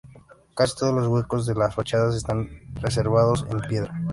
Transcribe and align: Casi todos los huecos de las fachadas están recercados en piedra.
Casi 0.55 0.75
todos 0.75 0.95
los 0.95 1.05
huecos 1.09 1.45
de 1.45 1.53
las 1.53 1.75
fachadas 1.75 2.15
están 2.15 2.49
recercados 2.81 3.45
en 3.51 3.59
piedra. 3.59 3.93